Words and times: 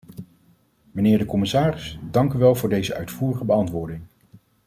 Mijnheer 0.91 1.17
de 1.17 1.25
commissaris, 1.25 1.99
dank 2.11 2.33
u 2.33 2.37
wel 2.37 2.55
voor 2.55 2.69
deze 2.69 2.95
uitvoerige 2.95 3.43
beantwoording. 3.45 4.01